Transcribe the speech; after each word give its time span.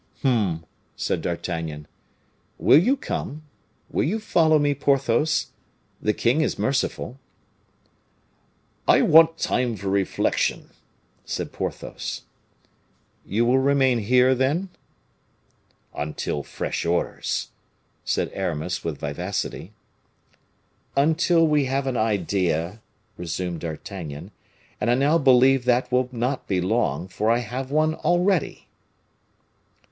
"Hum!" 0.23 0.65
said 0.95 1.21
D'Artagnan. 1.21 1.87
"Will 2.57 2.79
you 2.79 2.97
come? 2.97 3.43
Will 3.91 4.03
you 4.03 4.17
follow 4.19 4.57
me, 4.57 4.73
Porthos? 4.73 5.51
The 6.01 6.11
king 6.11 6.41
is 6.41 6.57
merciful." 6.57 7.19
"I 8.87 9.03
want 9.03 9.37
time 9.37 9.75
for 9.75 9.89
reflection," 9.89 10.71
said 11.23 11.51
Porthos. 11.51 12.23
"You 13.27 13.45
will 13.45 13.59
remain 13.59 13.99
here, 13.99 14.33
then?" 14.33 14.69
"Until 15.93 16.41
fresh 16.41 16.83
orders," 16.83 17.49
said 18.03 18.31
Aramis, 18.33 18.83
with 18.83 18.97
vivacity. 19.01 19.71
"Until 20.97 21.45
we 21.45 21.65
have 21.65 21.85
an 21.85 21.95
idea," 21.95 22.81
resumed 23.17 23.59
D'Artagnan; 23.61 24.31
"and 24.79 24.89
I 24.89 24.95
now 24.95 25.19
believe 25.19 25.65
that 25.65 25.91
will 25.91 26.09
not 26.11 26.47
be 26.47 26.59
long, 26.59 27.07
for 27.07 27.29
I 27.29 27.37
have 27.37 27.69
one 27.69 27.93
already." 27.93 28.67